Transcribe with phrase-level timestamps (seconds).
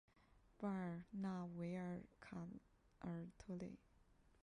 [0.57, 2.47] 巴尔纳维尔卡
[3.01, 3.77] 尔特雷。